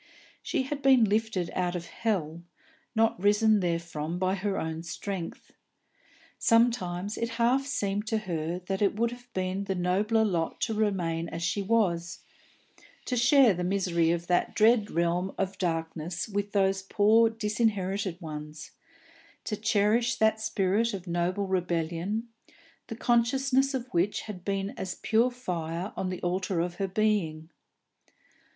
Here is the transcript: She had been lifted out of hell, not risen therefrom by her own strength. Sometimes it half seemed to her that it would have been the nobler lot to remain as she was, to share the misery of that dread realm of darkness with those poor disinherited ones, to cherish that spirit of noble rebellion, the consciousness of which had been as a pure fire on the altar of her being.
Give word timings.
She 0.41 0.63
had 0.63 0.81
been 0.81 1.03
lifted 1.05 1.51
out 1.53 1.75
of 1.75 1.85
hell, 1.85 2.41
not 2.95 3.21
risen 3.21 3.59
therefrom 3.61 4.17
by 4.17 4.33
her 4.33 4.57
own 4.59 4.81
strength. 4.81 5.51
Sometimes 6.39 7.19
it 7.19 7.29
half 7.37 7.67
seemed 7.67 8.07
to 8.07 8.17
her 8.17 8.57
that 8.65 8.81
it 8.81 8.95
would 8.95 9.11
have 9.11 9.31
been 9.33 9.65
the 9.65 9.75
nobler 9.75 10.25
lot 10.25 10.59
to 10.61 10.73
remain 10.73 11.29
as 11.29 11.43
she 11.43 11.61
was, 11.61 12.21
to 13.05 13.15
share 13.15 13.53
the 13.53 13.63
misery 13.63 14.09
of 14.09 14.25
that 14.25 14.55
dread 14.55 14.89
realm 14.89 15.35
of 15.37 15.59
darkness 15.59 16.27
with 16.27 16.51
those 16.51 16.81
poor 16.81 17.29
disinherited 17.29 18.19
ones, 18.19 18.71
to 19.43 19.55
cherish 19.55 20.15
that 20.15 20.41
spirit 20.41 20.95
of 20.95 21.05
noble 21.05 21.45
rebellion, 21.45 22.27
the 22.87 22.95
consciousness 22.95 23.75
of 23.75 23.85
which 23.89 24.21
had 24.21 24.43
been 24.43 24.71
as 24.79 24.95
a 24.95 25.01
pure 25.03 25.29
fire 25.29 25.93
on 25.95 26.09
the 26.09 26.19
altar 26.21 26.59
of 26.59 26.77
her 26.77 26.87
being. 26.87 27.51